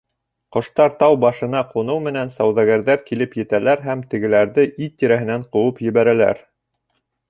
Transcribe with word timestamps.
Ҡоштар 0.55 0.95
тау 1.03 1.17
башына 1.25 1.61
ҡуныу 1.73 2.01
менән 2.07 2.33
сауҙагәрҙәр 2.39 3.05
килеп 3.11 3.39
етәләр 3.43 3.87
һәм 3.91 4.05
тегеләрҙе 4.15 4.69
ит 4.87 5.01
тирәһенән 5.03 5.49
ҡыуып 5.57 5.89
ебәрәләр. 5.93 6.49